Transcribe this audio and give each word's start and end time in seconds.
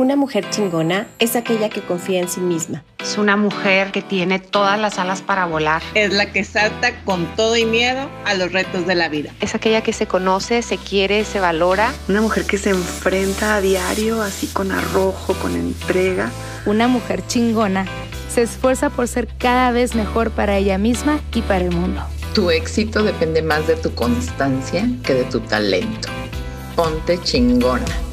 Una 0.00 0.16
mujer 0.16 0.48
chingona 0.48 1.08
es 1.18 1.36
aquella 1.36 1.68
que 1.68 1.82
confía 1.82 2.20
en 2.20 2.28
sí 2.30 2.40
misma. 2.40 2.82
Es 3.00 3.18
una 3.18 3.36
mujer 3.36 3.92
que 3.92 4.00
tiene 4.00 4.38
todas 4.38 4.80
las 4.80 4.98
alas 4.98 5.20
para 5.20 5.44
volar. 5.44 5.82
Es 5.92 6.14
la 6.14 6.32
que 6.32 6.42
salta 6.42 7.04
con 7.04 7.26
todo 7.36 7.54
y 7.54 7.66
miedo 7.66 8.08
a 8.24 8.32
los 8.32 8.50
retos 8.50 8.86
de 8.86 8.94
la 8.94 9.10
vida. 9.10 9.30
Es 9.42 9.54
aquella 9.54 9.82
que 9.82 9.92
se 9.92 10.06
conoce, 10.06 10.62
se 10.62 10.78
quiere, 10.78 11.26
se 11.26 11.38
valora. 11.38 11.92
Una 12.08 12.22
mujer 12.22 12.46
que 12.46 12.56
se 12.56 12.70
enfrenta 12.70 13.56
a 13.56 13.60
diario 13.60 14.22
así 14.22 14.46
con 14.46 14.72
arrojo, 14.72 15.34
con 15.34 15.54
entrega. 15.54 16.30
Una 16.64 16.88
mujer 16.88 17.22
chingona 17.26 17.84
se 18.32 18.40
esfuerza 18.40 18.88
por 18.88 19.06
ser 19.06 19.28
cada 19.36 19.70
vez 19.70 19.94
mejor 19.94 20.30
para 20.30 20.56
ella 20.56 20.78
misma 20.78 21.20
y 21.34 21.42
para 21.42 21.62
el 21.62 21.72
mundo. 21.72 22.00
Tu 22.32 22.50
éxito 22.50 23.02
depende 23.02 23.42
más 23.42 23.66
de 23.66 23.76
tu 23.76 23.94
constancia 23.94 24.88
que 25.04 25.12
de 25.12 25.24
tu 25.24 25.40
talento. 25.40 26.08
Ponte 26.74 27.20
chingona. 27.22 28.09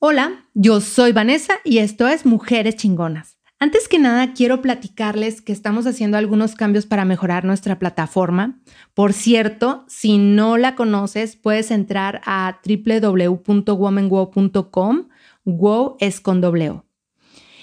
Hola, 0.00 0.44
yo 0.54 0.80
soy 0.80 1.10
Vanessa 1.10 1.54
y 1.64 1.78
esto 1.78 2.06
es 2.06 2.24
Mujeres 2.24 2.76
Chingonas. 2.76 3.36
Antes 3.58 3.88
que 3.88 3.98
nada, 3.98 4.32
quiero 4.32 4.62
platicarles 4.62 5.42
que 5.42 5.50
estamos 5.50 5.88
haciendo 5.88 6.16
algunos 6.16 6.54
cambios 6.54 6.86
para 6.86 7.04
mejorar 7.04 7.44
nuestra 7.44 7.80
plataforma. 7.80 8.60
Por 8.94 9.12
cierto, 9.12 9.84
si 9.88 10.18
no 10.18 10.56
la 10.56 10.76
conoces, 10.76 11.34
puedes 11.34 11.72
entrar 11.72 12.20
a 12.24 12.60
www.womanwow.com. 12.64 15.08
Wow 15.44 15.96
es 15.98 16.20
con 16.20 16.40
W. 16.40 16.87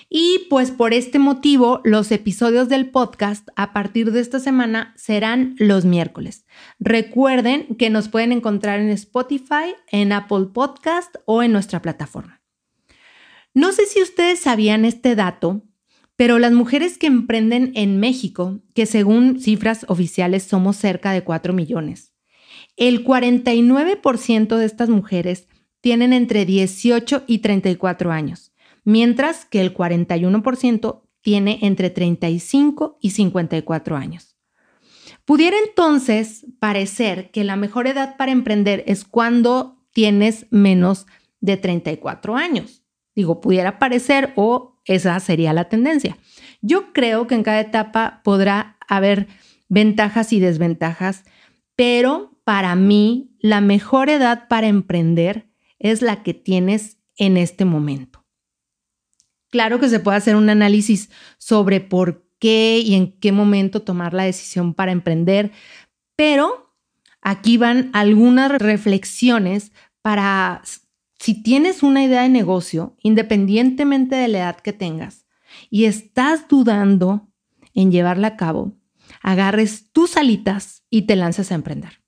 Y 0.10 0.46
pues 0.50 0.72
por 0.72 0.94
este 0.94 1.18
motivo, 1.18 1.82
los 1.84 2.12
episodios 2.12 2.70
del 2.70 2.90
podcast 2.90 3.48
a 3.56 3.74
partir 3.74 4.12
de 4.12 4.20
esta 4.20 4.40
semana 4.40 4.94
serán 4.96 5.56
los 5.58 5.84
miércoles. 5.86 6.46
Recuerden 6.80 7.76
que 7.78 7.90
nos 7.90 8.08
pueden 8.08 8.32
encontrar 8.32 8.80
en 8.80 8.90
Spotify, 8.90 9.76
en 9.92 10.12
Apple 10.12 10.48
Podcast 10.54 11.16
o 11.26 11.42
en 11.42 11.52
nuestra 11.52 11.82
plataforma. 11.82 12.42
No 13.54 13.72
sé 13.72 13.86
si 13.88 14.02
ustedes 14.02 14.40
sabían 14.40 14.86
este 14.86 15.16
dato, 15.16 15.64
pero 16.16 16.40
las 16.40 16.54
mujeres 16.54 16.98
que 16.98 17.08
emprenden 17.08 17.72
en 17.76 18.00
México, 18.00 18.60
que 18.74 18.86
según 18.86 19.40
cifras 19.40 19.86
oficiales 19.90 20.44
somos 20.44 20.76
cerca 20.78 21.12
de 21.14 21.24
4 21.24 21.52
millones, 21.52 22.14
el 22.78 23.04
49% 23.04 24.58
de 24.58 24.66
estas 24.66 24.90
mujeres 24.90 25.48
tienen 25.82 26.14
entre 26.14 26.46
18 26.46 27.24
y 27.28 27.40
34 27.40 28.12
años 28.12 28.52
mientras 28.86 29.44
que 29.44 29.60
el 29.60 29.74
41% 29.74 31.02
tiene 31.22 31.60
entre 31.64 31.90
35 31.90 32.98
y 33.02 33.10
54 33.10 33.98
años. 33.98 34.38
Pudiera 35.26 35.58
entonces 35.68 36.46
parecer 36.60 37.32
que 37.32 37.44
la 37.44 37.56
mejor 37.56 37.88
edad 37.88 38.16
para 38.16 38.32
emprender 38.32 38.84
es 38.88 39.04
cuando 39.04 39.84
tienes 39.92 40.46
menos 40.52 41.08
de 41.42 41.58
34 41.58 42.36
años. 42.36 42.84
Digo, 43.16 43.42
pudiera 43.42 43.80
parecer 43.80 44.34
o 44.36 44.80
esa 44.86 45.20
sería 45.20 45.52
la 45.54 45.68
tendencia. 45.68 46.18
Yo 46.62 46.94
creo 46.94 47.26
que 47.28 47.36
en 47.36 47.44
cada 47.44 47.60
etapa 47.62 48.22
podrá 48.24 48.78
haber 48.88 49.28
ventajas 49.68 50.32
y 50.32 50.40
desventajas, 50.40 51.24
pero 51.76 52.38
para 52.44 52.76
mí 52.76 53.36
la 53.40 53.62
mejor 53.62 54.10
edad 54.10 54.48
para 54.48 54.68
emprender 54.68 55.50
es 55.80 56.04
la 56.04 56.22
que 56.22 56.36
tienes 56.36 57.00
en 57.18 57.38
este 57.38 57.66
momento. 57.66 58.25
Claro 59.56 59.80
que 59.80 59.88
se 59.88 60.02
puede 60.02 60.18
hacer 60.18 60.36
un 60.36 60.50
análisis 60.50 61.10
sobre 61.38 61.80
por 61.80 62.28
qué 62.40 62.82
y 62.84 62.94
en 62.94 63.18
qué 63.22 63.32
momento 63.32 63.84
tomar 63.84 64.14
la 64.14 64.26
decisión 64.26 64.74
para 64.74 64.92
emprender, 64.92 65.54
pero 66.18 66.76
aquí 67.22 67.56
van 67.56 67.90
algunas 67.94 68.52
reflexiones 68.52 69.72
para 70.02 70.62
si 71.22 71.42
tienes 71.42 71.84
una 71.84 72.04
idea 72.04 72.24
de 72.24 72.28
negocio, 72.28 72.98
independientemente 73.02 74.18
de 74.18 74.28
la 74.28 74.40
edad 74.40 74.58
que 74.58 74.74
tengas, 74.74 75.26
y 75.70 75.86
estás 75.86 76.50
dudando 76.50 77.30
en 77.74 77.94
llevarla 77.94 78.28
a 78.28 78.36
cabo, 78.36 78.76
agarres 79.22 79.90
tus 79.94 80.18
alitas 80.18 80.84
y 80.90 81.04
te 81.04 81.16
lances 81.16 81.54
a 81.54 81.56
emprender. 81.56 82.04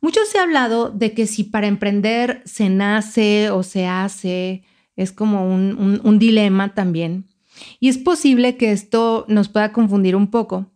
Mucho 0.00 0.20
se 0.24 0.38
ha 0.38 0.44
hablado 0.44 0.88
de 0.88 1.12
que 1.12 1.26
si 1.26 1.44
para 1.44 1.66
emprender 1.66 2.40
se 2.46 2.70
nace 2.70 3.50
o 3.50 3.62
se 3.62 3.86
hace, 3.86 4.62
es 4.98 5.12
como 5.12 5.48
un, 5.48 6.18
dilema 6.18 6.74
también. 6.74 7.28
Y 7.78 7.88
es 7.88 7.98
posible 7.98 8.56
que 8.56 8.72
esto 8.72 9.24
nos 9.28 9.48
pueda 9.48 9.72
confundir 9.72 10.16
un 10.16 10.28
poco, 10.28 10.72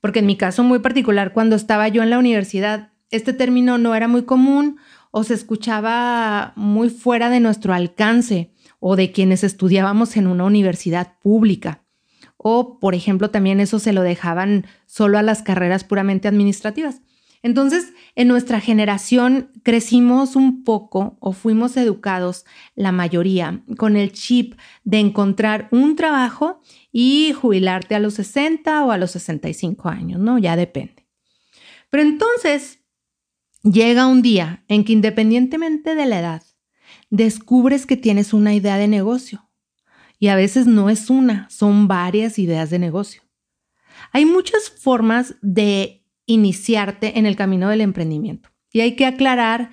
porque 0.00 0.18
en 0.18 0.26
mi 0.26 0.36
caso 0.36 0.64
muy 0.64 0.80
particular, 0.80 1.32
cuando 1.32 1.54
estaba 1.54 1.86
yo 1.86 2.02
en 2.02 2.10
la 2.10 2.18
universidad, 2.18 2.92
este 3.10 3.32
término 3.32 3.78
no 3.78 3.94
era 3.94 4.08
muy 4.08 4.24
común 4.24 4.78
o 5.12 5.22
se 5.22 5.34
escuchaba 5.34 6.52
muy 6.56 6.90
fuera 6.90 7.30
de 7.30 7.38
nuestro 7.38 7.72
alcance 7.72 8.52
o 8.80 8.96
de 8.96 9.12
quienes 9.12 9.44
estudiábamos 9.44 10.16
en 10.16 10.26
una 10.26 10.44
universidad 10.44 11.18
pública. 11.22 11.84
O, 12.36 12.80
por 12.80 12.96
ejemplo, 12.96 13.30
también 13.30 13.60
eso 13.60 13.78
se 13.78 13.92
lo 13.92 14.02
dejaban 14.02 14.66
solo 14.86 15.16
a 15.16 15.22
las 15.22 15.42
carreras 15.42 15.84
puramente 15.84 16.26
administrativas. 16.26 17.02
Entonces, 17.42 17.94
en 18.16 18.28
nuestra 18.28 18.60
generación 18.60 19.50
crecimos 19.62 20.36
un 20.36 20.62
poco 20.62 21.16
o 21.20 21.32
fuimos 21.32 21.76
educados, 21.76 22.44
la 22.74 22.92
mayoría, 22.92 23.62
con 23.78 23.96
el 23.96 24.12
chip 24.12 24.58
de 24.84 24.98
encontrar 24.98 25.68
un 25.70 25.96
trabajo 25.96 26.60
y 26.92 27.32
jubilarte 27.32 27.94
a 27.94 27.98
los 27.98 28.14
60 28.14 28.84
o 28.84 28.90
a 28.90 28.98
los 28.98 29.12
65 29.12 29.88
años, 29.88 30.20
¿no? 30.20 30.38
Ya 30.38 30.54
depende. 30.56 31.06
Pero 31.88 32.02
entonces 32.02 32.80
llega 33.62 34.06
un 34.06 34.20
día 34.20 34.64
en 34.68 34.84
que 34.84 34.92
independientemente 34.92 35.94
de 35.94 36.06
la 36.06 36.20
edad, 36.20 36.42
descubres 37.08 37.86
que 37.86 37.96
tienes 37.96 38.32
una 38.32 38.54
idea 38.54 38.76
de 38.76 38.88
negocio. 38.88 39.48
Y 40.18 40.28
a 40.28 40.36
veces 40.36 40.66
no 40.66 40.90
es 40.90 41.08
una, 41.08 41.48
son 41.48 41.88
varias 41.88 42.38
ideas 42.38 42.68
de 42.68 42.78
negocio. 42.78 43.22
Hay 44.12 44.26
muchas 44.26 44.70
formas 44.70 45.36
de 45.40 45.99
iniciarte 46.30 47.18
en 47.18 47.26
el 47.26 47.36
camino 47.36 47.68
del 47.68 47.80
emprendimiento. 47.80 48.50
Y 48.72 48.80
hay 48.80 48.94
que 48.94 49.06
aclarar 49.06 49.72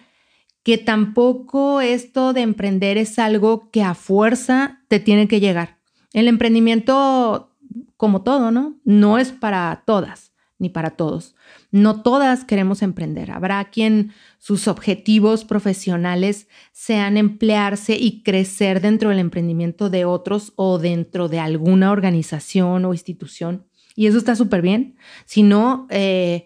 que 0.64 0.78
tampoco 0.78 1.82
esto 1.82 2.34
de 2.34 2.42
emprender 2.42 2.98
es 2.98 3.20
algo 3.20 3.70
que 3.72 3.84
a 3.84 3.94
fuerza 3.94 4.82
te 4.88 5.00
tiene 5.00 5.28
que 5.28 5.40
llegar. 5.40 5.78
El 6.14 6.28
emprendimiento, 6.28 7.56
como 7.96 8.24
todo, 8.24 8.52
¿no? 8.52 8.80
No 8.84 9.18
es 9.18 9.32
para 9.32 9.84
todas 9.86 10.34
ni 10.60 10.70
para 10.70 10.92
todos. 10.92 11.36
No 11.72 12.02
todas 12.02 12.44
queremos 12.44 12.82
emprender. 12.82 13.32
Habrá 13.32 13.64
quien 13.66 14.12
sus 14.40 14.68
objetivos 14.68 15.46
profesionales 15.46 16.48
sean 16.72 17.18
emplearse 17.18 17.96
y 17.96 18.24
crecer 18.24 18.82
dentro 18.82 19.10
del 19.10 19.20
emprendimiento 19.20 19.90
de 19.90 20.06
otros 20.06 20.54
o 20.56 20.80
dentro 20.80 21.28
de 21.28 21.40
alguna 21.40 21.92
organización 21.92 22.86
o 22.86 22.94
institución. 22.94 23.67
Y 23.98 24.06
eso 24.06 24.20
está 24.20 24.36
súper 24.36 24.62
bien. 24.62 24.96
Si 25.26 25.42
no, 25.42 25.88
eh, 25.90 26.46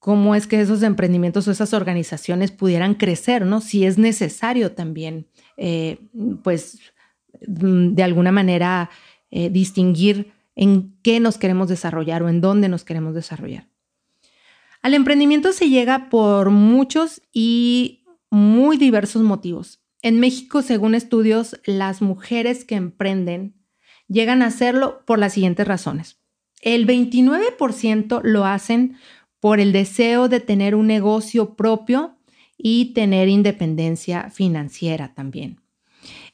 ¿cómo 0.00 0.34
es 0.34 0.48
que 0.48 0.60
esos 0.60 0.82
emprendimientos 0.82 1.46
o 1.46 1.52
esas 1.52 1.72
organizaciones 1.72 2.50
pudieran 2.50 2.94
crecer, 2.94 3.46
¿no? 3.46 3.60
Si 3.60 3.86
es 3.86 3.98
necesario 3.98 4.72
también, 4.72 5.28
eh, 5.56 6.00
pues, 6.42 6.80
mm, 7.46 7.94
de 7.94 8.02
alguna 8.02 8.32
manera 8.32 8.90
eh, 9.30 9.48
distinguir 9.48 10.32
en 10.56 10.98
qué 11.02 11.20
nos 11.20 11.38
queremos 11.38 11.68
desarrollar 11.68 12.24
o 12.24 12.28
en 12.28 12.40
dónde 12.40 12.68
nos 12.68 12.82
queremos 12.82 13.14
desarrollar. 13.14 13.68
Al 14.82 14.94
emprendimiento 14.94 15.52
se 15.52 15.70
llega 15.70 16.10
por 16.10 16.50
muchos 16.50 17.22
y 17.32 18.04
muy 18.28 18.76
diversos 18.76 19.22
motivos. 19.22 19.80
En 20.02 20.18
México, 20.18 20.62
según 20.62 20.96
estudios, 20.96 21.60
las 21.64 22.02
mujeres 22.02 22.64
que 22.64 22.74
emprenden 22.74 23.54
llegan 24.08 24.42
a 24.42 24.46
hacerlo 24.46 25.04
por 25.06 25.20
las 25.20 25.34
siguientes 25.34 25.68
razones. 25.68 26.17
El 26.62 26.86
29% 26.86 28.20
lo 28.22 28.44
hacen 28.44 28.96
por 29.40 29.60
el 29.60 29.72
deseo 29.72 30.28
de 30.28 30.40
tener 30.40 30.74
un 30.74 30.86
negocio 30.86 31.54
propio 31.54 32.16
y 32.56 32.92
tener 32.92 33.28
independencia 33.28 34.30
financiera 34.30 35.14
también. 35.14 35.60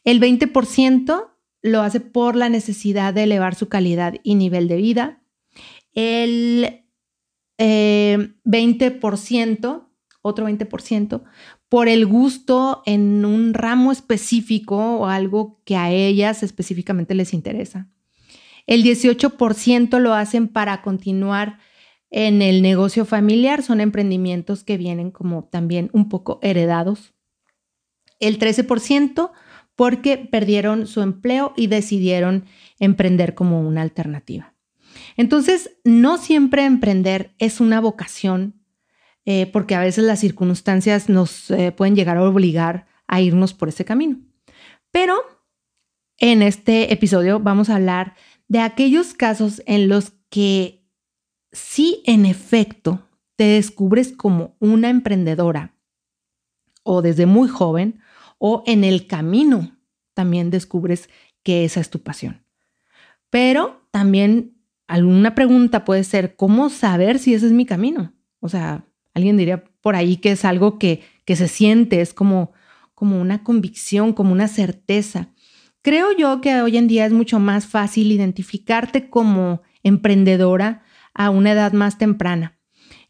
El 0.04 0.20
20% 0.20 1.30
lo 1.62 1.80
hace 1.80 2.00
por 2.00 2.36
la 2.36 2.48
necesidad 2.48 3.14
de 3.14 3.24
elevar 3.24 3.54
su 3.54 3.68
calidad 3.68 4.14
y 4.22 4.34
nivel 4.34 4.68
de 4.68 4.76
vida. 4.76 5.22
El 5.92 6.84
20%, 7.58 7.58
eh, 7.58 8.34
otro 10.22 10.46
20%, 10.46 11.24
por 11.68 11.88
el 11.88 12.06
gusto 12.06 12.82
en 12.86 13.24
un 13.24 13.54
ramo 13.54 13.92
específico 13.92 14.76
o 14.76 15.06
algo 15.06 15.60
que 15.64 15.76
a 15.76 15.90
ellas 15.90 16.42
específicamente 16.42 17.14
les 17.14 17.34
interesa. 17.34 17.88
El 18.66 18.82
18% 18.82 19.98
lo 19.98 20.14
hacen 20.14 20.48
para 20.48 20.82
continuar 20.82 21.58
en 22.10 22.42
el 22.42 22.62
negocio 22.62 23.04
familiar, 23.04 23.62
son 23.62 23.80
emprendimientos 23.80 24.62
que 24.62 24.76
vienen 24.76 25.10
como 25.10 25.44
también 25.44 25.90
un 25.92 26.08
poco 26.08 26.38
heredados. 26.42 27.12
el 28.20 28.38
13% 28.38 29.32
porque 29.76 30.16
perdieron 30.16 30.86
su 30.86 31.02
empleo 31.02 31.52
y 31.56 31.66
decidieron 31.66 32.44
emprender 32.78 33.34
como 33.34 33.60
una 33.60 33.82
alternativa. 33.82 34.54
Entonces, 35.16 35.78
no 35.84 36.16
siempre 36.18 36.64
emprender 36.64 37.34
es 37.38 37.60
una 37.60 37.80
vocación, 37.80 38.54
eh, 39.24 39.46
porque 39.46 39.74
a 39.74 39.80
veces 39.80 40.04
las 40.04 40.20
circunstancias 40.20 41.08
nos 41.08 41.50
eh, 41.50 41.72
pueden 41.72 41.96
llegar 41.96 42.16
a 42.16 42.22
obligar 42.22 42.86
a 43.06 43.20
irnos 43.20 43.52
por 43.52 43.68
ese 43.68 43.84
camino. 43.84 44.18
Pero 44.90 45.16
en 46.18 46.42
este 46.42 46.92
episodio 46.92 47.40
vamos 47.40 47.68
a 47.68 47.76
hablar 47.76 48.14
de 48.48 48.60
aquellos 48.60 49.14
casos 49.14 49.62
en 49.66 49.88
los 49.88 50.12
que 50.28 50.84
sí, 51.52 52.02
en 52.06 52.26
efecto, 52.26 53.08
te 53.36 53.44
descubres 53.44 54.12
como 54.12 54.56
una 54.60 54.90
emprendedora 54.90 55.74
o 56.82 57.02
desde 57.02 57.26
muy 57.26 57.48
joven 57.48 58.00
o 58.38 58.62
en 58.66 58.84
el 58.84 59.06
camino 59.06 59.76
también 60.14 60.50
descubres 60.50 61.08
que 61.42 61.64
esa 61.64 61.80
es 61.80 61.90
tu 61.90 62.02
pasión. 62.02 62.44
Pero 63.30 63.86
también 63.90 64.56
alguna 64.86 65.34
pregunta 65.34 65.84
puede 65.84 66.04
ser, 66.04 66.36
¿cómo 66.36 66.70
saber 66.70 67.18
si 67.18 67.34
ese 67.34 67.46
es 67.46 67.52
mi 67.52 67.66
camino? 67.66 68.12
O 68.40 68.48
sea, 68.48 68.84
alguien 69.12 69.36
diría 69.36 69.64
por 69.80 69.96
ahí 69.96 70.16
que 70.16 70.32
es 70.32 70.44
algo 70.44 70.78
que, 70.78 71.02
que 71.24 71.36
se 71.36 71.48
siente, 71.48 72.00
es 72.00 72.14
como, 72.14 72.52
como 72.94 73.20
una 73.20 73.42
convicción, 73.42 74.12
como 74.12 74.32
una 74.32 74.48
certeza. 74.48 75.28
Creo 75.84 76.16
yo 76.16 76.40
que 76.40 76.62
hoy 76.62 76.78
en 76.78 76.88
día 76.88 77.04
es 77.04 77.12
mucho 77.12 77.38
más 77.38 77.66
fácil 77.66 78.10
identificarte 78.10 79.10
como 79.10 79.60
emprendedora 79.82 80.82
a 81.12 81.28
una 81.28 81.52
edad 81.52 81.74
más 81.74 81.98
temprana. 81.98 82.56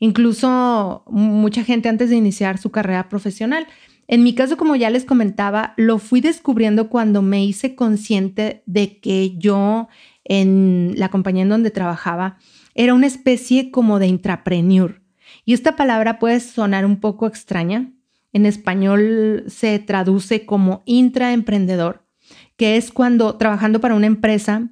Incluso 0.01 1.05
mucha 1.07 1.63
gente 1.63 1.89
antes 1.89 2.11
de 2.11 2.17
iniciar 2.17 2.59
su 2.59 2.73
carrera 2.73 3.09
profesional. 3.09 3.69
En 4.09 4.25
mi 4.25 4.35
caso, 4.35 4.57
como 4.57 4.75
ya 4.75 4.91
les 4.91 5.05
comentaba, 5.05 5.75
lo 5.77 6.01
fui 6.01 6.21
descubriendo 6.21 6.89
cuando 6.89 7.23
me 7.23 7.45
hice 7.45 7.77
consciente 7.77 8.65
de 8.67 8.99
que 8.99 9.39
yo 9.39 9.87
en 10.25 10.95
la 10.97 11.11
compañía 11.11 11.45
en 11.45 11.51
donde 11.51 11.71
trabajaba 11.71 12.39
era 12.75 12.93
una 12.93 13.07
especie 13.07 13.71
como 13.71 14.01
de 14.01 14.09
intrapreneur. 14.09 15.01
Y 15.45 15.53
esta 15.53 15.77
palabra 15.77 16.19
puede 16.19 16.41
sonar 16.41 16.87
un 16.87 16.99
poco 16.99 17.29
extraña. 17.29 17.93
En 18.33 18.47
español 18.47 19.45
se 19.47 19.79
traduce 19.79 20.45
como 20.45 20.83
intraemprendedor, 20.87 22.04
que 22.57 22.77
es 22.77 22.91
cuando 22.93 23.37
trabajando 23.37 23.81
para 23.81 23.95
una 23.95 24.07
empresa, 24.07 24.71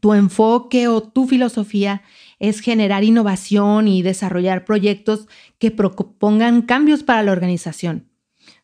tu 0.00 0.14
enfoque 0.14 0.88
o 0.88 1.02
tu 1.02 1.26
filosofía 1.26 2.02
es 2.38 2.60
generar 2.60 3.04
innovación 3.04 3.86
y 3.86 4.02
desarrollar 4.02 4.64
proyectos 4.64 5.28
que 5.58 5.70
propongan 5.70 6.62
cambios 6.62 7.02
para 7.02 7.22
la 7.22 7.32
organización, 7.32 8.10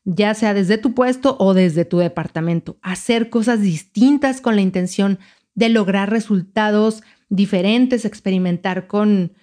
ya 0.05 0.35
sea 0.35 0.53
desde 0.53 0.79
tu 0.79 0.95
puesto 0.95 1.37
o 1.39 1.55
desde 1.55 1.85
tu 1.85 1.99
departamento. 1.99 2.77
Hacer 2.83 3.31
cosas 3.31 3.61
distintas 3.61 4.41
con 4.41 4.57
la 4.57 4.63
intención 4.63 5.19
de 5.55 5.69
lograr 5.69 6.11
resultados 6.11 7.03
diferentes, 7.29 8.05
experimentar 8.05 8.87
con, 8.87 9.35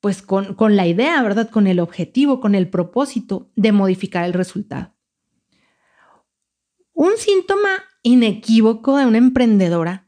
pues 0.00 0.22
con, 0.22 0.54
con 0.54 0.76
la 0.76 0.86
idea, 0.86 1.22
¿verdad? 1.22 1.48
Con 1.50 1.66
el 1.66 1.80
objetivo, 1.80 2.40
con 2.40 2.54
el 2.54 2.68
propósito 2.68 3.50
de 3.56 3.72
modificar 3.72 4.24
el 4.24 4.32
resultado. 4.32 4.94
Un 6.92 7.16
síntoma 7.16 7.84
inequívoco 8.08 8.96
de 8.96 9.06
una 9.06 9.18
emprendedora 9.18 10.06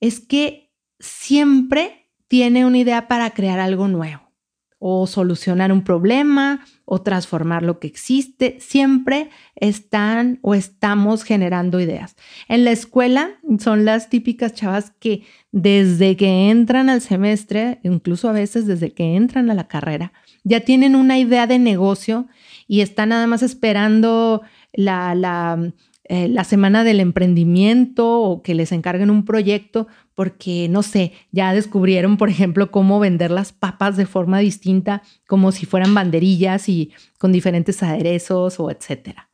es 0.00 0.20
que 0.20 0.70
siempre 0.98 2.08
tiene 2.28 2.64
una 2.64 2.78
idea 2.78 3.08
para 3.08 3.30
crear 3.30 3.58
algo 3.58 3.88
nuevo 3.88 4.30
o 4.78 5.06
solucionar 5.06 5.72
un 5.72 5.82
problema 5.82 6.64
o 6.86 7.02
transformar 7.02 7.62
lo 7.62 7.78
que 7.80 7.86
existe. 7.86 8.56
Siempre 8.60 9.28
están 9.56 10.38
o 10.40 10.54
estamos 10.54 11.22
generando 11.22 11.80
ideas. 11.80 12.16
En 12.48 12.64
la 12.64 12.70
escuela 12.70 13.32
son 13.58 13.84
las 13.84 14.08
típicas 14.08 14.54
chavas 14.54 14.92
que 14.98 15.24
desde 15.52 16.16
que 16.16 16.50
entran 16.50 16.88
al 16.88 17.02
semestre, 17.02 17.80
incluso 17.82 18.28
a 18.28 18.32
veces 18.32 18.66
desde 18.66 18.94
que 18.94 19.16
entran 19.16 19.50
a 19.50 19.54
la 19.54 19.68
carrera, 19.68 20.12
ya 20.44 20.60
tienen 20.60 20.96
una 20.96 21.18
idea 21.18 21.46
de 21.46 21.58
negocio 21.58 22.28
y 22.66 22.80
están 22.80 23.10
nada 23.10 23.26
más 23.26 23.42
esperando 23.42 24.40
la, 24.72 25.14
la 25.14 25.72
eh, 26.12 26.26
la 26.26 26.42
semana 26.42 26.82
del 26.82 26.98
emprendimiento 26.98 28.20
o 28.20 28.42
que 28.42 28.56
les 28.56 28.72
encarguen 28.72 29.10
un 29.10 29.24
proyecto 29.24 29.86
porque, 30.16 30.66
no 30.68 30.82
sé, 30.82 31.12
ya 31.30 31.54
descubrieron, 31.54 32.16
por 32.16 32.30
ejemplo, 32.30 32.72
cómo 32.72 32.98
vender 32.98 33.30
las 33.30 33.52
papas 33.52 33.96
de 33.96 34.06
forma 34.06 34.40
distinta, 34.40 35.02
como 35.28 35.52
si 35.52 35.66
fueran 35.66 35.94
banderillas 35.94 36.68
y 36.68 36.90
con 37.16 37.30
diferentes 37.30 37.80
aderezos 37.84 38.58
o 38.58 38.72
etcétera. 38.72 39.30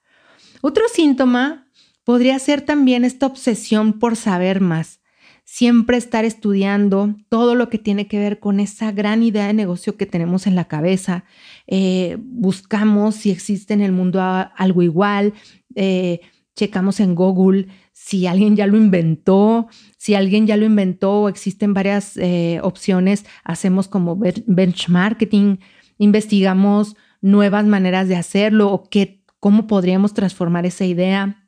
Otro 0.61 0.84
síntoma 0.93 1.67
podría 2.05 2.38
ser 2.38 2.61
también 2.61 3.06
esta 3.06 3.25
obsesión 3.25 3.94
por 3.99 4.14
saber 4.14 4.61
más, 4.61 5.00
siempre 5.44 5.96
estar 5.96 6.26
estudiando 6.26 7.14
todo 7.31 7.55
lo 7.55 7.70
que 7.70 7.79
tiene 7.79 8.06
que 8.06 8.19
ver 8.19 8.38
con 8.38 8.61
esa 8.61 8.93
gran 8.93 9.22
idea 9.22 9.46
de 9.46 9.55
negocio 9.55 9.96
que 9.96 10.05
tenemos 10.05 10.46
en 10.46 10.55
la 10.55 10.69
cabeza. 10.69 11.25
Eh, 11.67 12.19
buscamos 12.20 13.14
si 13.14 13.31
existe 13.31 13.72
en 13.72 13.81
el 13.81 13.93
mundo 13.93 14.20
algo 14.20 14.82
igual. 14.82 15.32
Eh, 15.75 16.20
checamos 16.56 16.99
en 16.99 17.14
Google 17.14 17.69
si 17.93 18.26
alguien 18.26 18.56
ya 18.56 18.67
lo 18.67 18.76
inventó, 18.76 19.69
si 19.97 20.14
alguien 20.14 20.47
ya 20.47 20.56
lo 20.56 20.64
inventó 20.64 21.23
o 21.23 21.29
existen 21.29 21.75
varias 21.75 22.17
eh, 22.17 22.58
opciones, 22.62 23.25
hacemos 23.44 23.87
como 23.87 24.19
benchmarking, 24.47 25.61
investigamos 25.99 26.97
nuevas 27.20 27.67
maneras 27.67 28.08
de 28.08 28.17
hacerlo 28.17 28.73
o 28.73 28.88
qué, 28.88 29.23
cómo 29.38 29.67
podríamos 29.67 30.14
transformar 30.14 30.67
esa 30.67 30.85
idea 30.85 31.45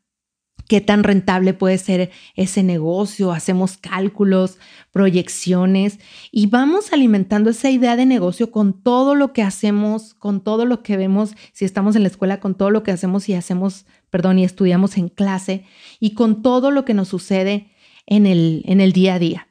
qué 0.68 0.80
tan 0.80 1.02
rentable 1.02 1.54
puede 1.54 1.78
ser 1.78 2.10
ese 2.36 2.62
negocio, 2.62 3.32
hacemos 3.32 3.78
cálculos, 3.78 4.58
proyecciones 4.92 5.98
y 6.30 6.46
vamos 6.46 6.92
alimentando 6.92 7.50
esa 7.50 7.70
idea 7.70 7.96
de 7.96 8.06
negocio 8.06 8.50
con 8.50 8.82
todo 8.82 9.14
lo 9.14 9.32
que 9.32 9.42
hacemos, 9.42 10.14
con 10.14 10.44
todo 10.44 10.66
lo 10.66 10.82
que 10.82 10.96
vemos, 10.96 11.34
si 11.52 11.64
estamos 11.64 11.96
en 11.96 12.02
la 12.02 12.08
escuela, 12.08 12.38
con 12.38 12.54
todo 12.54 12.70
lo 12.70 12.82
que 12.82 12.92
hacemos 12.92 13.28
y 13.28 13.34
hacemos, 13.34 13.86
perdón, 14.10 14.38
y 14.38 14.44
estudiamos 14.44 14.96
en 14.98 15.08
clase 15.08 15.64
y 15.98 16.14
con 16.14 16.42
todo 16.42 16.70
lo 16.70 16.84
que 16.84 16.94
nos 16.94 17.08
sucede 17.08 17.72
en 18.06 18.26
el, 18.26 18.62
en 18.66 18.80
el 18.80 18.92
día 18.92 19.14
a 19.14 19.18
día. 19.18 19.48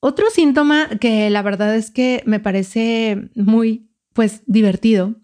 Otro 0.00 0.30
síntoma 0.30 0.88
que 1.00 1.30
la 1.30 1.42
verdad 1.42 1.76
es 1.76 1.92
que 1.92 2.24
me 2.26 2.40
parece 2.40 3.30
muy, 3.36 3.88
pues, 4.12 4.42
divertido 4.46 5.21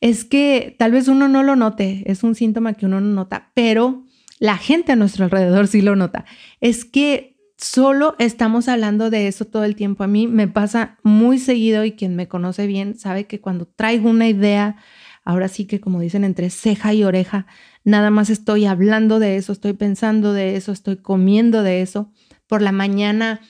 es 0.00 0.24
que 0.24 0.74
tal 0.78 0.92
vez 0.92 1.08
uno 1.08 1.28
no 1.28 1.42
lo 1.42 1.56
note, 1.56 2.02
es 2.06 2.22
un 2.22 2.34
síntoma 2.34 2.74
que 2.74 2.86
uno 2.86 3.00
no 3.00 3.14
nota, 3.14 3.50
pero 3.54 4.04
la 4.38 4.56
gente 4.56 4.92
a 4.92 4.96
nuestro 4.96 5.24
alrededor 5.24 5.68
sí 5.68 5.80
lo 5.80 5.96
nota. 5.96 6.24
Es 6.60 6.84
que 6.84 7.34
solo 7.56 8.14
estamos 8.18 8.68
hablando 8.68 9.10
de 9.10 9.28
eso 9.28 9.44
todo 9.44 9.64
el 9.64 9.76
tiempo. 9.76 10.04
A 10.04 10.08
mí 10.08 10.26
me 10.26 10.48
pasa 10.48 10.98
muy 11.02 11.38
seguido 11.38 11.84
y 11.84 11.92
quien 11.92 12.16
me 12.16 12.28
conoce 12.28 12.66
bien 12.66 12.98
sabe 12.98 13.26
que 13.26 13.40
cuando 13.40 13.66
traigo 13.66 14.10
una 14.10 14.28
idea, 14.28 14.76
ahora 15.24 15.48
sí 15.48 15.66
que 15.66 15.80
como 15.80 16.00
dicen 16.00 16.24
entre 16.24 16.50
ceja 16.50 16.92
y 16.92 17.04
oreja, 17.04 17.46
nada 17.84 18.10
más 18.10 18.30
estoy 18.30 18.66
hablando 18.66 19.18
de 19.18 19.36
eso, 19.36 19.52
estoy 19.52 19.72
pensando 19.72 20.32
de 20.32 20.56
eso, 20.56 20.72
estoy 20.72 20.96
comiendo 20.96 21.62
de 21.62 21.82
eso. 21.82 22.12
Por 22.46 22.60
la 22.60 22.72
mañana 22.72 23.40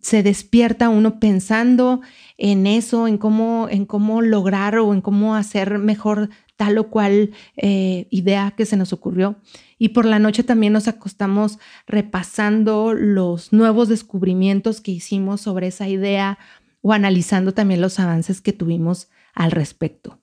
se 0.00 0.22
despierta 0.22 0.88
uno 0.88 1.18
pensando 1.20 2.00
en 2.36 2.66
eso, 2.66 3.06
en 3.06 3.18
cómo, 3.18 3.68
en 3.70 3.86
cómo 3.86 4.22
lograr 4.22 4.78
o 4.78 4.92
en 4.92 5.00
cómo 5.00 5.34
hacer 5.34 5.78
mejor 5.78 6.30
tal 6.56 6.78
o 6.78 6.88
cual 6.88 7.32
eh, 7.56 8.06
idea 8.10 8.54
que 8.56 8.66
se 8.66 8.76
nos 8.76 8.92
ocurrió. 8.92 9.36
Y 9.78 9.90
por 9.90 10.04
la 10.04 10.18
noche 10.18 10.44
también 10.44 10.72
nos 10.72 10.88
acostamos 10.88 11.58
repasando 11.86 12.94
los 12.94 13.52
nuevos 13.52 13.88
descubrimientos 13.88 14.80
que 14.80 14.92
hicimos 14.92 15.40
sobre 15.40 15.68
esa 15.68 15.88
idea 15.88 16.38
o 16.80 16.92
analizando 16.92 17.54
también 17.54 17.80
los 17.80 17.98
avances 17.98 18.40
que 18.40 18.52
tuvimos 18.52 19.08
al 19.34 19.50
respecto. 19.50 20.20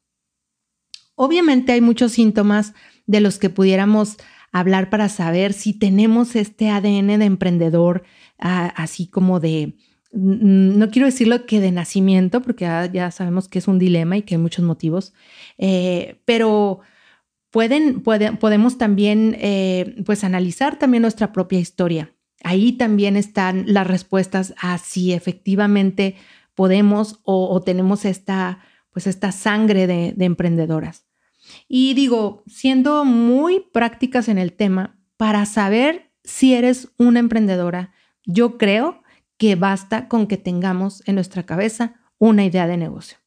Obviamente 1.15 1.74
hay 1.74 1.82
muchos 1.82 2.13
síntomas 2.13 2.74
de 3.06 3.20
los 3.20 3.38
que 3.38 3.50
pudiéramos 3.50 4.18
hablar 4.51 4.89
para 4.89 5.10
saber 5.10 5.53
si 5.53 5.74
tenemos 5.74 6.36
este 6.36 6.70
ADN 6.70 7.20
de 7.20 7.25
emprendedor, 7.25 8.03
así 8.38 9.08
como 9.08 9.39
de, 9.39 9.75
no 10.12 10.89
quiero 10.89 11.05
decirlo 11.05 11.46
que 11.46 11.60
de 11.60 11.72
nacimiento, 11.72 12.41
porque 12.41 12.65
ya, 12.91 13.12
sabemos 13.12 13.48
que 13.48 13.60
es 13.60 13.67
un 13.67 13.79
dilema 13.79 14.17
y 14.17 14.24
que 14.24 14.36
hay 14.36 14.41
muchos 14.41 14.65
motivos, 14.65 15.13
eh, 15.58 16.22
pero 16.25 16.81
pueden, 17.50 18.01
podemos 18.01 18.77
también 18.77 19.38
eh, 19.39 20.01
pues 20.05 20.24
analizar 20.24 20.77
también 20.77 21.01
nuestra 21.01 21.31
propia 21.31 21.60
historia. 21.60 22.13
Ahí 22.43 22.74
también 22.74 23.17
están 23.17 23.65
las 23.67 23.88
respuestas 23.88 24.53
a 24.60 24.77
si 24.79 25.13
efectivamente 25.13 26.15
podemos 26.55 27.20
o, 27.24 27.62
tenemos 27.62 28.03
esta, 28.03 28.60
pues 28.91 29.08
esta 29.08 29.31
sangre 29.31 29.88
de 29.88 30.25
emprendedoras. 30.25 31.11
Y 31.67 31.93
digo, 31.93 32.43
siendo 32.48 33.05
muy 33.05 33.65
prácticas 33.74 34.27
en 34.27 34.38
el 34.38 34.53
tema, 34.53 35.00
para 35.17 35.46
saber 35.46 36.12
si 36.24 36.53
eres 36.53 36.89
una 36.98 37.20
emprendedora, 37.20 37.93
yo 38.25 38.58
creo 38.58 39.01
que 39.38 39.55
basta 39.55 40.08
con 40.08 40.27
que 40.27 40.38
tengamos 40.38 41.01
en 41.08 41.15
nuestra 41.15 41.46
cabeza 41.46 41.96
una 42.17 42.46
idea 42.46 42.67
de 42.67 42.77
negocio. 42.77 43.17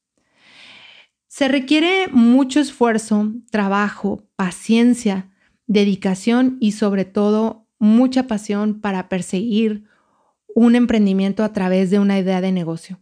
Se 1.27 1.49
requiere 1.49 2.07
mucho 2.13 2.61
esfuerzo, 2.61 3.33
trabajo, 3.51 4.29
paciencia, 4.37 5.33
dedicación 5.67 6.59
y 6.61 6.73
sobre 6.73 7.05
todo 7.05 7.67
mucha 7.81 8.29
pasión 8.29 8.81
para 8.81 9.09
perseguir 9.09 9.85
un 10.55 10.77
emprendimiento 10.77 11.43
a 11.43 11.53
través 11.53 11.91
de 11.91 11.99
una 11.99 12.19
idea 12.19 12.41
de 12.41 12.53
negocio. 12.53 13.01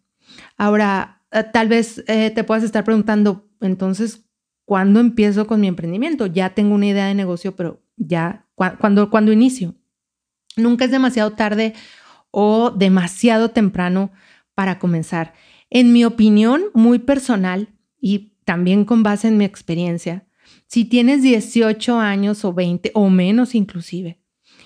Ahora, 0.57 1.23
eh, 1.31 1.45
tal 1.53 1.69
vez 1.69 2.03
eh, 2.07 2.31
te 2.31 2.45
puedas 2.45 2.65
estar 2.65 2.85
preguntando, 2.85 3.49
entonces, 3.61 4.25
¿cuándo 4.65 5.01
empiezo 5.01 5.47
con 5.47 5.61
mi 5.61 5.69
emprendimiento? 5.69 6.27
Ya 6.27 6.51
tengo 6.51 6.75
una 6.75 6.87
idea 6.87 7.07
de 7.07 7.15
negocio, 7.15 7.55
pero 7.57 7.83
ya, 7.97 8.47
¿cuándo, 8.55 9.11
cuando 9.11 9.33
inicio? 9.33 9.75
Nunca 10.57 10.85
es 10.85 10.91
demasiado 10.91 11.33
tarde 11.33 11.75
o 12.31 12.71
demasiado 12.71 13.51
temprano 13.51 14.13
para 14.55 14.79
comenzar. 14.79 15.35
En 15.71 15.93
mi 15.93 16.05
opinión 16.05 16.63
muy 16.75 16.99
personal 16.99 17.69
y 18.01 18.35
también 18.45 18.85
con 18.85 19.03
base 19.03 19.29
en 19.29 19.39
mi 19.39 19.45
experiencia, 19.45 20.27
si 20.67 20.85
tienes 20.85 21.23
18 21.23 21.99
años 21.99 22.45
o 22.45 22.53
20 22.53 22.91
o 22.95 23.11
menos 23.11 23.55
inclusive, 23.55 24.23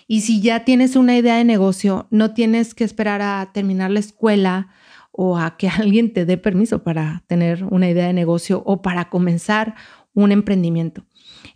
y 0.09 0.21
si 0.21 0.41
ya 0.41 0.65
tienes 0.65 0.95
una 0.95 1.17
idea 1.17 1.37
de 1.37 1.45
negocio, 1.45 2.07
no 2.11 2.33
tienes 2.33 2.75
que 2.75 2.85
esperar 2.85 3.23
a 3.23 3.51
terminar 3.53 3.91
la 3.91 4.01
escuela 4.01 4.69
o 5.17 5.39
a 5.39 5.57
que 5.57 5.69
alguien 5.81 6.13
te 6.13 6.25
dé 6.27 6.37
permiso 6.37 6.83
para 6.83 7.25
tener 7.27 7.65
una 7.65 7.89
idea 7.89 8.07
de 8.07 8.13
negocio 8.13 8.63
o 8.67 8.83
para 8.83 9.09
comenzar 9.09 9.75
un 10.15 10.33
emprendimiento. 10.33 11.05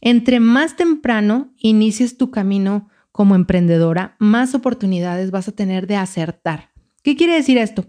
Entre 0.01 0.41
más 0.41 0.77
temprano 0.77 1.53
inicies 1.59 2.17
tu 2.17 2.31
camino 2.31 2.89
como 3.13 3.35
emprendedora, 3.35 4.17
más 4.19 4.55
oportunidades 4.55 5.31
vas 5.31 5.49
a 5.49 5.53
tener 5.53 5.87
de 5.87 5.97
acertar. 5.97 6.71
¿Qué 7.03 7.17
quiere 7.17 7.35
decir 7.35 7.59
esto? 7.59 7.87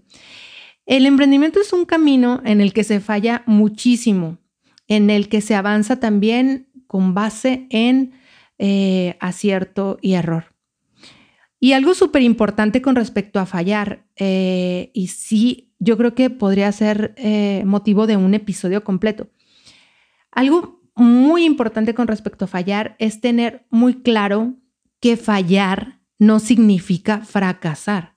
El 0.85 1.05
emprendimiento 1.05 1.59
es 1.61 1.73
un 1.73 1.85
camino 1.85 2.41
en 2.43 2.59
el 2.59 2.73
que 2.73 2.83
se 2.83 2.99
falla 2.99 3.43
muchísimo, 3.45 4.39
en 4.87 5.09
el 5.09 5.29
que 5.29 5.41
se 5.41 5.55
avanza 5.55 5.99
también 5.99 6.69
con 6.87 7.13
base 7.13 7.67
en 7.69 8.13
eh, 8.57 9.15
acierto 9.19 9.97
y 10.01 10.13
error. 10.13 10.50
Y 11.63 11.73
algo 11.73 11.93
súper 11.93 12.23
importante 12.23 12.81
con 12.81 12.95
respecto 12.95 13.39
a 13.39 13.45
fallar, 13.45 14.07
eh, 14.15 14.89
y 14.95 15.09
sí, 15.09 15.71
yo 15.77 15.95
creo 15.95 16.15
que 16.15 16.31
podría 16.31 16.71
ser 16.71 17.13
eh, 17.17 17.61
motivo 17.67 18.07
de 18.07 18.17
un 18.17 18.33
episodio 18.33 18.83
completo. 18.83 19.29
Algo 20.31 20.81
muy 20.95 21.45
importante 21.45 21.93
con 21.93 22.07
respecto 22.07 22.45
a 22.45 22.47
fallar 22.47 22.95
es 22.97 23.21
tener 23.21 23.67
muy 23.69 24.01
claro 24.01 24.55
que 24.99 25.17
fallar 25.17 26.01
no 26.17 26.39
significa 26.39 27.19
fracasar, 27.19 28.15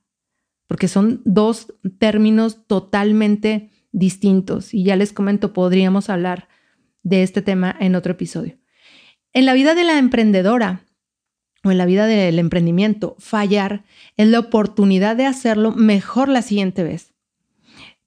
porque 0.67 0.89
son 0.89 1.21
dos 1.27 1.75
términos 1.99 2.67
totalmente 2.67 3.71
distintos. 3.93 4.73
Y 4.73 4.85
ya 4.85 4.97
les 4.97 5.13
comento, 5.13 5.53
podríamos 5.53 6.09
hablar 6.09 6.49
de 7.03 7.23
este 7.23 7.43
tema 7.43 7.77
en 7.79 7.95
otro 7.95 8.13
episodio. 8.13 8.57
En 9.35 9.45
la 9.45 9.53
vida 9.53 9.75
de 9.75 9.85
la 9.85 9.99
emprendedora, 9.99 10.87
o 11.65 11.71
en 11.71 11.79
la 11.79 11.87
vida 11.87 12.07
del 12.07 12.39
emprendimiento, 12.39 13.17
fallar 13.19 13.85
es 14.17 14.29
la 14.29 14.39
oportunidad 14.39 15.17
de 15.17 15.27
hacerlo 15.27 15.73
mejor 15.73 16.29
la 16.29 16.43
siguiente 16.43 16.83
vez. 16.83 17.15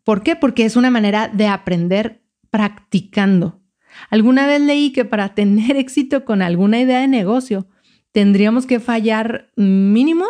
¿Por 0.03 0.23
qué? 0.23 0.35
Porque 0.35 0.63
es 0.63 0.75
una 0.75 0.89
manera 0.89 1.27
de 1.27 1.47
aprender 1.47 2.21
practicando. 2.49 3.59
Alguna 4.09 4.47
vez 4.47 4.61
leí 4.61 4.91
que 4.91 5.03
para 5.03 5.35
tener 5.35 5.75
éxito 5.75 6.23
con 6.23 6.41
alguna 6.41 6.79
idea 6.79 7.01
de 7.01 7.07
negocio, 7.07 7.67
tendríamos 8.11 8.65
que 8.65 8.79
fallar 8.79 9.51
mínimo 9.55 10.25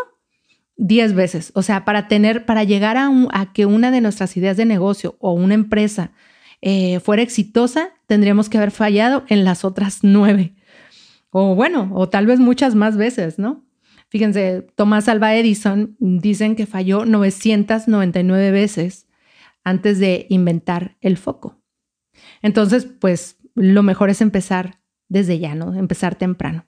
10 0.77 1.13
veces. 1.13 1.51
O 1.53 1.61
sea, 1.61 1.85
para 1.85 2.07
tener, 2.07 2.45
para 2.45 2.63
llegar 2.63 2.97
a, 2.97 3.09
a, 3.31 3.53
que 3.53 3.65
una 3.65 3.91
de 3.91 4.01
nuestras 4.01 4.35
ideas 4.37 4.57
de 4.57 4.65
negocio 4.65 5.15
o 5.19 5.33
una 5.33 5.53
empresa 5.53 6.11
eh, 6.61 6.99
fuera 6.99 7.21
exitosa, 7.21 7.89
tendríamos 8.07 8.49
que 8.49 8.57
haber 8.57 8.71
fallado 8.71 9.25
en 9.27 9.43
las 9.43 9.63
otras 9.63 9.99
nueve. 10.01 10.55
O 11.39 11.53
bueno, 11.53 11.91
o 11.93 12.09
tal 12.09 12.25
vez 12.25 12.39
muchas 12.39 12.73
más 12.73 12.97
veces, 12.97 13.37
¿no? 13.37 13.63
Fíjense, 14.09 14.65
Tomás 14.73 15.07
Alba 15.07 15.35
Edison 15.35 15.95
dicen 15.99 16.55
que 16.55 16.65
falló 16.65 17.05
999 17.05 18.49
veces 18.49 19.07
antes 19.63 19.99
de 19.99 20.25
inventar 20.29 20.97
el 20.99 21.15
foco. 21.15 21.61
Entonces, 22.41 22.85
pues 22.85 23.37
lo 23.53 23.83
mejor 23.83 24.09
es 24.09 24.21
empezar 24.21 24.79
desde 25.09 25.37
ya, 25.37 25.53
¿no? 25.53 25.75
Empezar 25.75 26.15
temprano. 26.15 26.65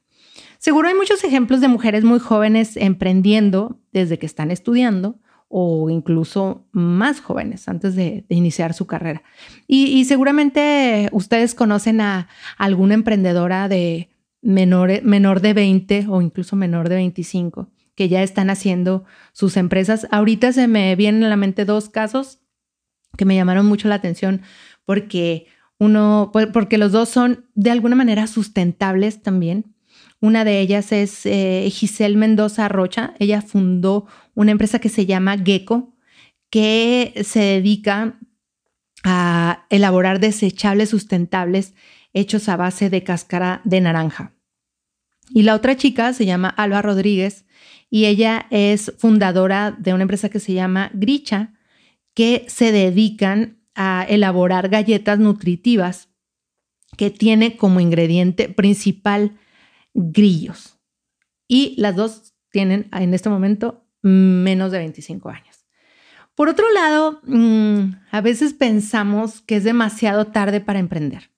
Seguro 0.59 0.87
hay 0.87 0.93
muchos 0.93 1.23
ejemplos 1.23 1.61
de 1.61 1.67
mujeres 1.67 2.03
muy 2.03 2.19
jóvenes 2.19 2.77
emprendiendo 2.77 3.81
desde 3.91 4.19
que 4.19 4.27
están 4.27 4.51
estudiando 4.51 5.19
o 5.47 5.89
incluso 5.89 6.67
más 6.73 7.21
jóvenes 7.21 7.67
antes 7.67 7.95
de, 7.95 8.23
iniciar 8.29 8.75
su 8.75 8.85
carrera. 8.85 9.23
Y, 9.65 9.85
y, 9.85 10.05
seguramente 10.05 11.09
ustedes 11.11 11.55
conocen 11.55 12.01
a 12.01 12.27
alguna 12.59 12.93
emprendedora 12.93 13.67
de 13.67 14.09
menor, 14.41 15.03
menor 15.03 15.41
de 15.41 15.53
20 15.53 16.05
o 16.09 16.21
incluso 16.21 16.55
menor 16.55 16.89
de 16.89 16.95
25 16.95 17.69
que 17.95 18.07
ya 18.07 18.23
están 18.23 18.49
haciendo 18.49 19.03
sus 19.33 19.57
empresas. 19.57 20.07
Ahorita 20.09 20.53
se 20.53 20.69
me 20.69 20.95
vienen 20.95 21.25
a 21.25 21.29
la 21.29 21.35
mente 21.35 21.65
dos 21.65 21.89
casos 21.89 22.39
que 23.17 23.25
me 23.25 23.35
llamaron 23.35 23.65
mucho 23.65 23.89
la 23.89 23.95
atención 23.95 24.41
porque 24.85 25.47
uno, 25.79 26.31
porque 26.53 26.77
los 26.77 26.93
dos 26.93 27.09
son 27.09 27.45
de 27.55 27.71
alguna 27.71 27.97
manera 27.97 28.27
sustentables 28.27 29.21
también. 29.21 29.75
Una 30.21 30.45
de 30.45 30.61
ellas 30.61 30.93
es 30.93 31.25
eh, 31.25 31.67
Giselle 31.71 32.15
Mendoza 32.15 32.69
Rocha. 32.69 33.15
Ella 33.19 33.41
fundó 33.41 34.07
una 34.33 34.51
empresa 34.51 34.79
que 34.79 34.89
se 34.89 35.05
llama 35.05 35.37
Gecko, 35.37 35.93
que 36.49 37.13
se 37.25 37.39
dedica 37.39 38.17
a 39.03 39.65
elaborar 39.69 40.21
desechables 40.21 40.89
sustentables 40.89 41.73
hechos 42.13 42.49
a 42.49 42.57
base 42.57 42.89
de 42.89 43.03
cáscara 43.03 43.61
de 43.63 43.81
naranja. 43.81 44.33
Y 45.31 45.43
la 45.43 45.55
otra 45.55 45.77
chica 45.77 46.13
se 46.13 46.25
llama 46.25 46.49
Alba 46.49 46.81
Rodríguez 46.81 47.45
y 47.89 48.05
ella 48.05 48.47
es 48.49 48.93
fundadora 48.97 49.75
de 49.77 49.93
una 49.93 50.03
empresa 50.03 50.29
que 50.29 50.39
se 50.39 50.53
llama 50.53 50.91
Gricha, 50.93 51.53
que 52.13 52.45
se 52.47 52.71
dedican 52.71 53.59
a 53.75 54.05
elaborar 54.07 54.69
galletas 54.69 55.19
nutritivas 55.19 56.09
que 56.97 57.11
tiene 57.11 57.55
como 57.55 57.79
ingrediente 57.79 58.49
principal 58.49 59.37
grillos. 59.93 60.77
Y 61.47 61.75
las 61.77 61.95
dos 61.95 62.33
tienen 62.51 62.89
en 62.91 63.13
este 63.13 63.29
momento 63.29 63.85
menos 64.01 64.71
de 64.71 64.79
25 64.79 65.29
años. 65.29 65.65
Por 66.35 66.49
otro 66.49 66.71
lado, 66.71 67.21
mm, 67.25 67.95
a 68.11 68.21
veces 68.21 68.53
pensamos 68.53 69.41
que 69.41 69.57
es 69.57 69.63
demasiado 69.63 70.27
tarde 70.27 70.61
para 70.61 70.79
emprender. 70.79 71.31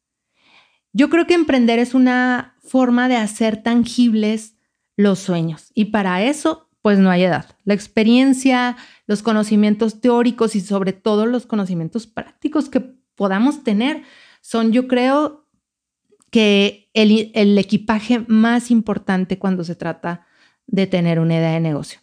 Yo 0.94 1.10
creo 1.10 1.26
que 1.28 1.34
emprender 1.34 1.80
es 1.80 1.94
una 1.94 2.56
forma 2.60 3.08
de 3.08 3.16
hacer 3.16 3.64
tangibles 3.64 4.56
los 4.98 5.20
sueños 5.20 5.72
y 5.74 5.86
para 5.86 6.24
eso 6.24 6.70
pues 6.82 6.98
no 6.98 7.12
hay 7.12 7.24
edad. 7.24 7.46
La 7.64 7.74
experiencia, 7.74 8.76
los 9.06 9.22
conocimientos 9.22 10.02
teóricos 10.02 10.56
y 10.56 10.62
sobre 10.62 10.94
todo 10.94 11.26
los 11.26 11.46
conocimientos 11.46 12.08
prácticos 12.08 12.70
que 12.70 12.80
podamos 13.16 13.64
tener 13.64 14.04
son 14.42 14.72
yo 14.72 14.88
creo 14.88 15.48
que 16.32 16.90
el, 16.94 17.58
equipaje 17.58 18.24
más 18.28 18.72
importante 18.72 19.38
cuando 19.38 19.64
se 19.64 19.76
trata 19.76 20.26
de 20.66 20.88
tener 20.88 21.20
una 21.20 21.36
idea 21.36 21.52
de 21.52 21.60
negocio. 21.60 22.00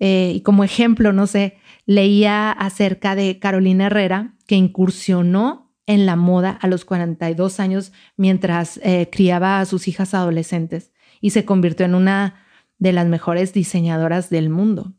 Eh, 0.00 0.32
y 0.34 0.40
como 0.40 0.64
ejemplo, 0.64 1.12
no 1.12 1.26
sé, 1.26 1.58
leía 1.86 2.50
acerca 2.50 3.14
de 3.14 3.38
Carolina 3.38 3.86
Herrera 3.86 4.34
que 4.46 4.56
incursionó 4.56 5.71
en 5.92 6.06
la 6.06 6.16
moda 6.16 6.50
a 6.50 6.68
los 6.68 6.86
42 6.86 7.60
años 7.60 7.92
mientras 8.16 8.80
eh, 8.82 9.10
criaba 9.12 9.60
a 9.60 9.66
sus 9.66 9.88
hijas 9.88 10.14
adolescentes 10.14 10.90
y 11.20 11.30
se 11.30 11.44
convirtió 11.44 11.84
en 11.84 11.94
una 11.94 12.46
de 12.78 12.92
las 12.92 13.06
mejores 13.06 13.52
diseñadoras 13.52 14.30
del 14.30 14.48
mundo. 14.48 14.94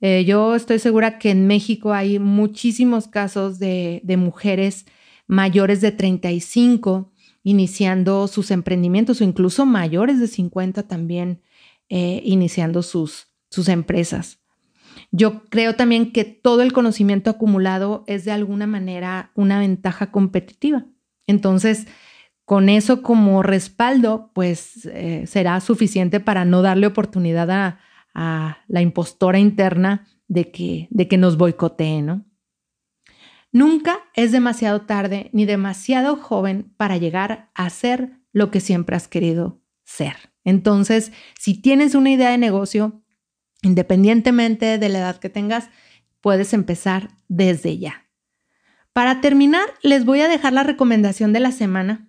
Eh, 0.00 0.24
yo 0.26 0.54
estoy 0.54 0.78
segura 0.78 1.18
que 1.18 1.30
en 1.30 1.46
México 1.46 1.94
hay 1.94 2.18
muchísimos 2.18 3.08
casos 3.08 3.58
de, 3.58 4.02
mujeres 4.18 4.84
mayores 5.26 5.80
de 5.80 5.92
35 5.92 7.10
iniciando 7.42 8.28
sus 8.28 8.50
emprendimientos 8.50 9.20
o 9.20 9.24
incluso 9.24 9.64
mayores 9.64 10.20
de 10.20 10.26
50 10.26 10.86
también 10.86 11.42
eh, 11.88 12.20
iniciando 12.22 12.82
sus, 12.82 13.28
sus 13.48 13.68
empresas. 13.68 14.37
Yo 15.10 15.44
creo 15.48 15.74
también 15.74 16.12
que 16.12 16.24
todo 16.24 16.62
el 16.62 16.72
conocimiento 16.72 17.30
acumulado 17.30 18.04
es 18.06 18.24
de 18.24 18.32
alguna 18.32 18.66
manera 18.66 19.30
una 19.34 19.58
ventaja 19.58 20.10
competitiva. 20.10 20.84
Entonces, 21.26 21.86
con 22.44 22.68
eso 22.68 23.02
como 23.02 23.42
respaldo, 23.42 24.30
pues 24.34 24.86
eh, 24.86 25.24
será 25.26 25.60
suficiente 25.60 26.20
para 26.20 26.44
no 26.44 26.62
darle 26.62 26.86
oportunidad 26.86 27.50
a, 27.50 27.78
la 28.66 28.80
impostora 28.80 29.38
interna 29.38 30.08
de 30.26 30.50
que, 30.50 30.88
de 30.90 31.06
que 31.06 31.18
nos 31.18 31.36
boicotee, 31.36 32.02
¿no? 32.02 32.24
Nunca 33.52 34.00
es 34.14 34.32
demasiado 34.32 34.80
tarde 34.80 35.30
ni 35.32 35.46
demasiado 35.46 36.16
joven 36.16 36.74
para 36.76 36.96
llegar 36.96 37.50
a 37.54 37.70
ser 37.70 38.18
lo 38.32 38.50
que 38.50 38.58
siempre 38.58 38.96
has 38.96 39.06
querido 39.06 39.60
ser. 39.84 40.16
Entonces, 40.42 41.12
si 41.38 41.60
tienes 41.60 41.94
una 41.94 42.10
idea 42.10 42.30
de 42.30 42.38
negocio, 42.38 43.02
Independientemente 43.62 44.78
de 44.78 44.88
la 44.88 44.98
edad 44.98 45.16
que 45.18 45.28
tengas, 45.28 45.68
puedes 46.20 46.52
empezar 46.52 47.08
desde 47.28 47.78
ya. 47.78 48.06
Para 48.92 49.20
terminar, 49.20 49.66
les 49.82 50.04
voy 50.04 50.20
a 50.20 50.28
dejar 50.28 50.52
la 50.52 50.64
recomendación 50.64 51.32
de 51.32 51.40
la 51.40 51.52
semana. 51.52 52.08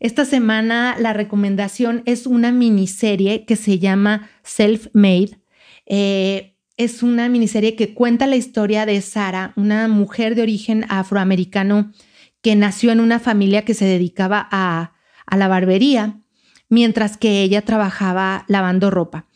Esta 0.00 0.24
semana 0.24 0.96
la 0.98 1.12
recomendación 1.12 2.02
es 2.06 2.26
una 2.26 2.52
miniserie 2.52 3.44
que 3.44 3.56
se 3.56 3.78
llama 3.78 4.28
Self-Made. 4.44 5.40
Eh, 5.86 6.54
es 6.76 7.02
una 7.02 7.28
miniserie 7.28 7.74
que 7.74 7.94
cuenta 7.94 8.28
la 8.28 8.36
historia 8.36 8.86
de 8.86 9.00
Sara, 9.00 9.52
una 9.56 9.88
mujer 9.88 10.36
de 10.36 10.42
origen 10.42 10.84
afroamericano 10.88 11.92
que 12.40 12.54
nació 12.54 12.92
en 12.92 13.00
una 13.00 13.18
familia 13.18 13.64
que 13.64 13.74
se 13.74 13.84
dedicaba 13.84 14.46
a, 14.52 14.92
a 15.26 15.36
la 15.36 15.48
barbería, 15.48 16.20
mientras 16.68 17.16
que 17.16 17.42
ella 17.42 17.62
trabajaba 17.62 18.44
lavando 18.46 18.90
ropa. 18.90 19.26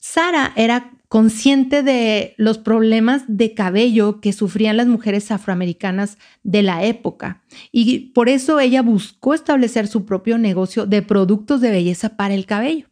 Sara 0.00 0.52
era 0.56 0.90
consciente 1.12 1.82
de 1.82 2.32
los 2.38 2.56
problemas 2.56 3.24
de 3.28 3.52
cabello 3.52 4.22
que 4.22 4.32
sufrían 4.32 4.78
las 4.78 4.86
mujeres 4.86 5.30
afroamericanas 5.30 6.16
de 6.42 6.62
la 6.62 6.86
época 6.86 7.42
y 7.70 8.12
por 8.14 8.30
eso 8.30 8.58
ella 8.60 8.80
buscó 8.80 9.34
establecer 9.34 9.88
su 9.88 10.06
propio 10.06 10.38
negocio 10.38 10.86
de 10.86 11.02
productos 11.02 11.60
de 11.60 11.70
belleza 11.70 12.16
para 12.16 12.32
el 12.32 12.46
cabello. 12.46 12.86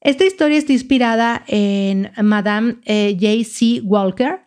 Esta 0.00 0.24
historia 0.24 0.58
está 0.58 0.72
inspirada 0.72 1.44
en 1.46 2.10
Madame 2.20 2.78
eh, 2.84 3.12
J.C. 3.12 3.80
Walker, 3.84 4.40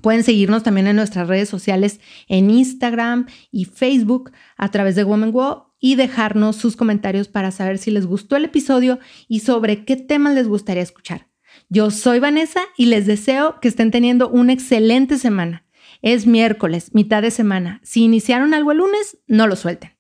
Pueden 0.00 0.24
seguirnos 0.24 0.62
también 0.62 0.86
en 0.86 0.96
nuestras 0.96 1.28
redes 1.28 1.48
sociales 1.48 2.00
en 2.28 2.50
Instagram 2.50 3.26
y 3.50 3.66
Facebook 3.66 4.32
a 4.56 4.70
través 4.70 4.96
de 4.96 5.04
Woman 5.04 5.34
y 5.78 5.96
dejarnos 5.96 6.56
sus 6.56 6.76
comentarios 6.76 7.28
para 7.28 7.50
saber 7.50 7.76
si 7.76 7.90
les 7.90 8.06
gustó 8.06 8.36
el 8.36 8.44
episodio 8.46 8.98
y 9.28 9.40
sobre 9.40 9.84
qué 9.84 9.96
temas 9.96 10.34
les 10.34 10.48
gustaría 10.48 10.82
escuchar. 10.82 11.28
Yo 11.68 11.90
soy 11.90 12.20
Vanessa 12.20 12.62
y 12.76 12.86
les 12.86 13.06
deseo 13.06 13.60
que 13.60 13.68
estén 13.68 13.90
teniendo 13.90 14.30
una 14.30 14.52
excelente 14.52 15.18
semana. 15.18 15.66
Es 16.00 16.26
miércoles, 16.26 16.94
mitad 16.94 17.22
de 17.22 17.30
semana. 17.30 17.80
Si 17.84 18.02
iniciaron 18.02 18.54
algo 18.54 18.72
el 18.72 18.78
lunes, 18.78 19.18
no 19.26 19.46
lo 19.46 19.56
suelten. 19.56 19.92